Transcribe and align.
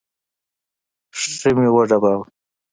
ښه 1.37 1.49
مې 1.57 1.67
وډباوه. 1.73 2.21